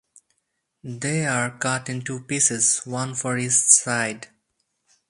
[0.83, 4.29] They are cut in two pieces, one for each side.